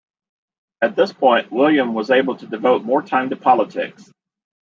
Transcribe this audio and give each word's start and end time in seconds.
At 0.81 0.95
this 0.95 1.13
point 1.13 1.51
William 1.51 1.93
was 1.93 2.09
able 2.09 2.35
to 2.37 2.47
devote 2.47 2.81
more 2.83 3.03
time 3.03 3.29
to 3.29 3.35
politics. 3.35 4.11